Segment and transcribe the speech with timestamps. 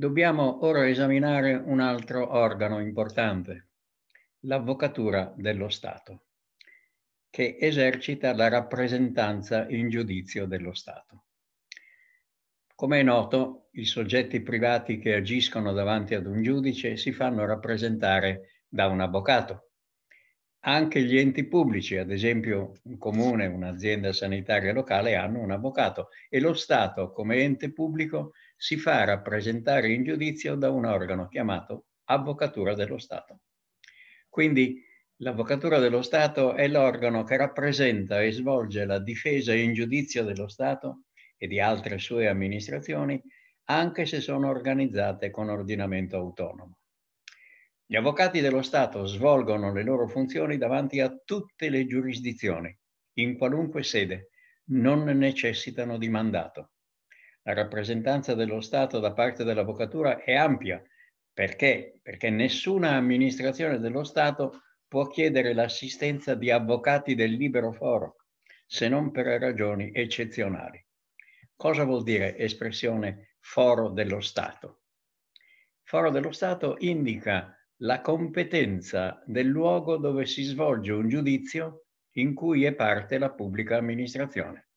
[0.00, 3.68] Dobbiamo ora esaminare un altro organo importante,
[4.46, 6.22] l'Avvocatura dello Stato,
[7.28, 11.24] che esercita la rappresentanza in giudizio dello Stato.
[12.74, 18.62] Come è noto, i soggetti privati che agiscono davanti ad un giudice si fanno rappresentare
[18.66, 19.72] da un avvocato.
[20.60, 26.40] Anche gli enti pubblici, ad esempio un comune, un'azienda sanitaria locale, hanno un avvocato e
[26.40, 28.32] lo Stato, come ente pubblico,
[28.62, 33.40] si fa rappresentare in giudizio da un organo chiamato Avvocatura dello Stato.
[34.28, 34.84] Quindi
[35.22, 41.04] l'Avvocatura dello Stato è l'organo che rappresenta e svolge la difesa in giudizio dello Stato
[41.38, 43.18] e di altre sue amministrazioni,
[43.70, 46.80] anche se sono organizzate con ordinamento autonomo.
[47.86, 52.78] Gli avvocati dello Stato svolgono le loro funzioni davanti a tutte le giurisdizioni,
[53.14, 54.28] in qualunque sede,
[54.72, 56.72] non necessitano di mandato.
[57.42, 60.82] La rappresentanza dello Stato da parte dell'avvocatura è ampia.
[61.32, 61.98] Perché?
[62.02, 68.16] Perché nessuna amministrazione dello Stato può chiedere l'assistenza di avvocati del libero foro,
[68.66, 70.84] se non per ragioni eccezionali.
[71.56, 74.82] Cosa vuol dire espressione foro dello Stato?
[75.82, 82.64] Foro dello Stato indica la competenza del luogo dove si svolge un giudizio in cui
[82.64, 84.69] è parte la pubblica amministrazione.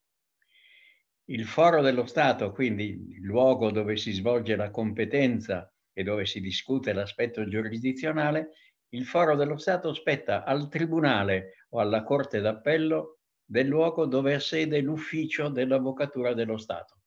[1.28, 6.42] Il foro dello Stato, quindi il luogo dove si svolge la competenza e dove si
[6.42, 8.50] discute l'aspetto giurisdizionale,
[8.90, 14.40] il foro dello Stato spetta al tribunale o alla Corte d'Appello del luogo dove ha
[14.40, 17.00] sede l'ufficio dell'Avvocatura dello Stato.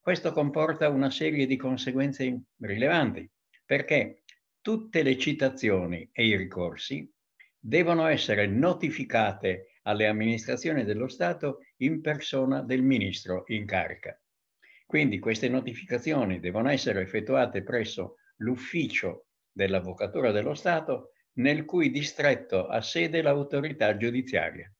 [0.00, 3.30] Questo comporta una serie di conseguenze rilevanti,
[3.66, 4.22] perché
[4.62, 7.06] tutte le citazioni e i ricorsi
[7.58, 14.18] devono essere notificate alle amministrazioni dello Stato in persona del ministro in carica.
[14.86, 22.80] Quindi queste notificazioni devono essere effettuate presso l'ufficio dell'Avvocatura dello Stato nel cui distretto ha
[22.80, 24.72] sede l'autorità giudiziaria,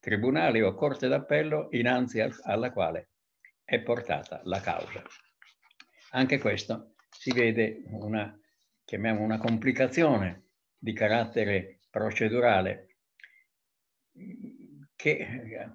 [0.00, 3.10] tribunale o corte d'appello innanzi al, alla quale
[3.62, 5.02] è portata la causa.
[6.12, 8.38] Anche questo si vede una,
[8.84, 12.91] chiamiamo una complicazione di carattere procedurale
[14.94, 15.70] che eh,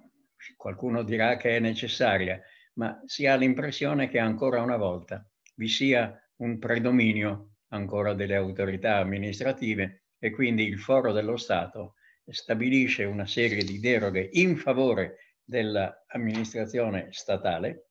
[0.56, 2.40] qualcuno dirà che è necessaria,
[2.74, 8.96] ma si ha l'impressione che ancora una volta vi sia un predominio ancora delle autorità
[8.96, 11.94] amministrative e quindi il foro dello Stato
[12.24, 17.88] stabilisce una serie di deroghe in favore dell'amministrazione statale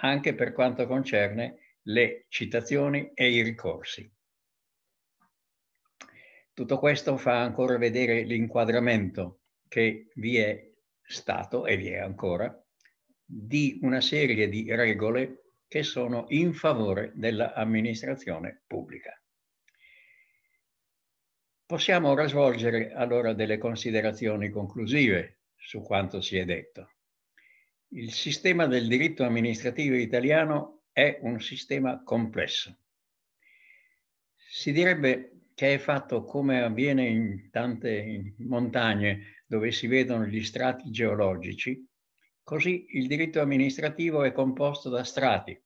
[0.00, 4.10] anche per quanto concerne le citazioni e i ricorsi.
[6.52, 10.70] Tutto questo fa ancora vedere l'inquadramento che vi è
[11.02, 12.54] stato e vi è ancora
[13.24, 19.20] di una serie di regole che sono in favore dell'amministrazione pubblica.
[21.66, 26.94] Possiamo ora svolgere allora delle considerazioni conclusive su quanto si è detto.
[27.88, 32.78] Il sistema del diritto amministrativo italiano è un sistema complesso.
[34.34, 40.90] Si direbbe che è fatto come avviene in tante montagne dove si vedono gli strati
[40.90, 41.82] geologici,
[42.42, 45.58] così il diritto amministrativo è composto da strati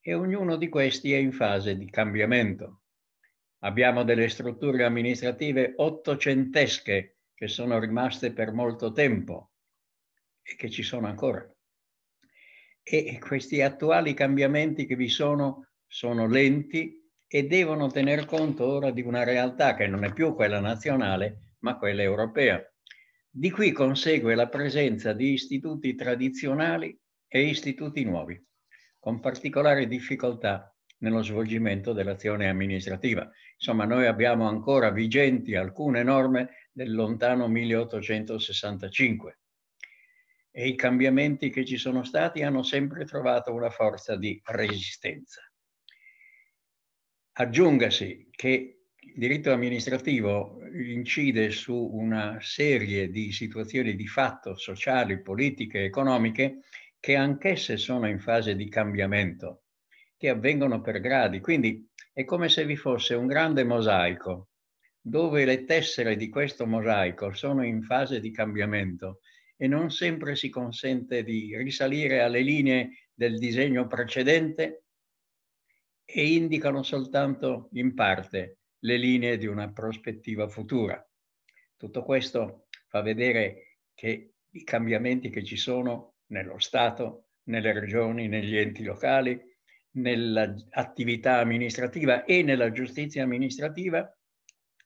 [0.00, 2.84] e ognuno di questi è in fase di cambiamento.
[3.58, 9.52] Abbiamo delle strutture amministrative ottocentesche che sono rimaste per molto tempo
[10.40, 11.46] e che ci sono ancora.
[12.82, 19.02] E questi attuali cambiamenti che vi sono sono lenti e devono tener conto ora di
[19.02, 22.66] una realtà che non è più quella nazionale, ma quella europea.
[23.34, 26.94] Di qui consegue la presenza di istituti tradizionali
[27.26, 28.38] e istituti nuovi,
[28.98, 33.26] con particolare difficoltà nello svolgimento dell'azione amministrativa.
[33.56, 39.38] Insomma, noi abbiamo ancora vigenti alcune norme del lontano 1865
[40.50, 45.40] e i cambiamenti che ci sono stati hanno sempre trovato una forza di resistenza.
[47.32, 48.81] Aggiungasi che
[49.14, 56.60] il diritto amministrativo incide su una serie di situazioni di fatto sociali, politiche, economiche
[56.98, 59.64] che anch'esse sono in fase di cambiamento,
[60.16, 61.40] che avvengono per gradi.
[61.40, 64.48] Quindi è come se vi fosse un grande mosaico
[64.98, 69.20] dove le tessere di questo mosaico sono in fase di cambiamento
[69.58, 74.84] e non sempre si consente di risalire alle linee del disegno precedente
[76.02, 81.04] e indicano soltanto in parte le linee di una prospettiva futura.
[81.76, 88.56] Tutto questo fa vedere che i cambiamenti che ci sono nello Stato, nelle regioni, negli
[88.56, 89.40] enti locali,
[89.92, 94.10] nell'attività amministrativa e nella giustizia amministrativa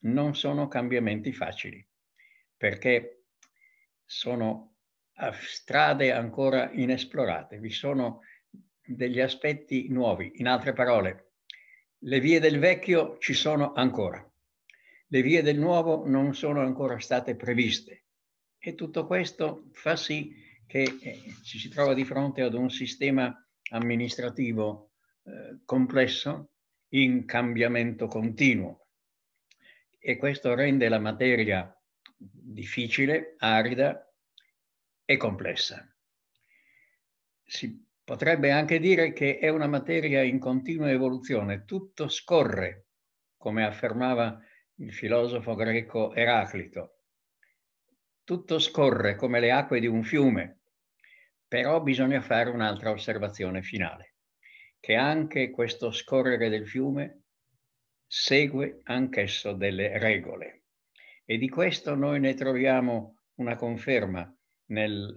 [0.00, 1.86] non sono cambiamenti facili,
[2.56, 3.24] perché
[4.04, 4.76] sono
[5.32, 8.20] strade ancora inesplorate, vi sono
[8.84, 10.32] degli aspetti nuovi.
[10.36, 11.25] In altre parole,
[11.98, 14.24] le vie del vecchio ci sono ancora,
[15.08, 18.04] le vie del nuovo non sono ancora state previste.
[18.58, 20.34] E tutto questo fa sì
[20.66, 23.32] che eh, ci si trova di fronte ad un sistema
[23.70, 24.90] amministrativo
[25.22, 26.50] eh, complesso
[26.88, 28.88] in cambiamento continuo.
[29.98, 31.72] E questo rende la materia
[32.16, 34.12] difficile, arida
[35.04, 35.88] e complessa.
[37.44, 42.86] Si potrebbe anche dire che è una materia in continua evoluzione, tutto scorre,
[43.36, 44.40] come affermava
[44.76, 47.00] il filosofo greco Eraclito.
[48.22, 50.60] Tutto scorre come le acque di un fiume,
[51.48, 54.14] però bisogna fare un'altra osservazione finale,
[54.78, 57.22] che anche questo scorrere del fiume
[58.06, 60.62] segue anch'esso delle regole.
[61.24, 64.32] E di questo noi ne troviamo una conferma
[64.66, 65.12] nel,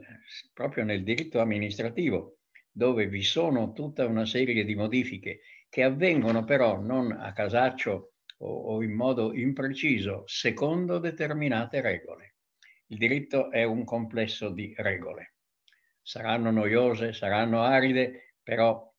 [0.53, 2.38] proprio nel diritto amministrativo,
[2.71, 8.75] dove vi sono tutta una serie di modifiche che avvengono però non a casaccio o,
[8.75, 12.35] o in modo impreciso, secondo determinate regole.
[12.87, 15.35] Il diritto è un complesso di regole.
[16.01, 18.91] Saranno noiose, saranno aride, però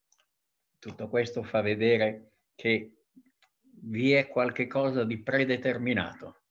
[0.79, 2.93] tutto questo fa vedere che
[3.83, 6.43] vi è qualche cosa di predeterminato.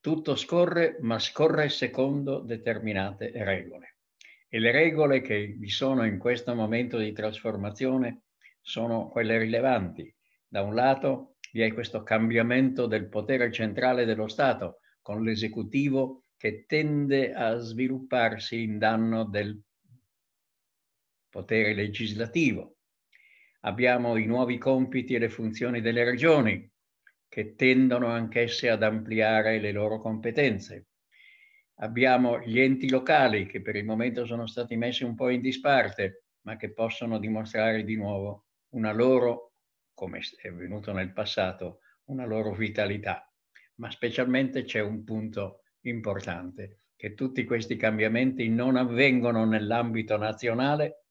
[0.00, 3.97] Tutto scorre, ma scorre secondo determinate regole.
[4.48, 8.22] E le regole che vi sono in questo momento di trasformazione
[8.60, 10.14] sono quelle rilevanti.
[10.46, 16.64] Da un lato vi è questo cambiamento del potere centrale dello Stato con l'esecutivo che
[16.66, 19.60] tende a svilupparsi in danno del
[21.28, 22.78] potere legislativo
[23.60, 26.70] abbiamo i nuovi compiti e le funzioni delle regioni,
[27.28, 30.86] che tendono anch'esse ad ampliare le loro competenze.
[31.80, 36.24] Abbiamo gli enti locali, che per il momento sono stati messi un po' in disparte,
[36.42, 39.52] ma che possono dimostrare di nuovo una loro,
[39.94, 43.32] come è venuto nel passato, una loro vitalità.
[43.76, 51.04] Ma specialmente c'è un punto importante, che tutti questi cambiamenti non avvengono nell'ambito nazionale,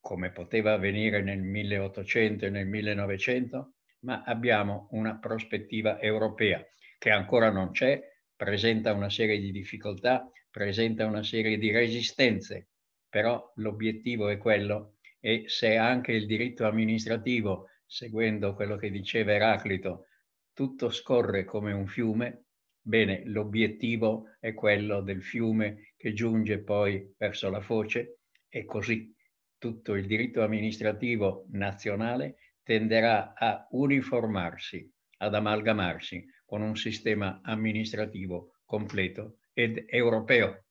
[0.00, 6.66] come poteva avvenire nel 1800 e nel 1900, ma abbiamo una prospettiva europea
[6.98, 8.11] che ancora non c'è,
[8.42, 12.70] presenta una serie di difficoltà, presenta una serie di resistenze,
[13.08, 20.06] però l'obiettivo è quello e se anche il diritto amministrativo, seguendo quello che diceva Eraclito,
[20.52, 22.46] tutto scorre come un fiume,
[22.80, 29.14] bene, l'obiettivo è quello del fiume che giunge poi verso la foce e così
[29.56, 39.38] tutto il diritto amministrativo nazionale tenderà a uniformarsi, ad amalgamarsi con un sistema amministrativo completo
[39.54, 40.66] ed europeo.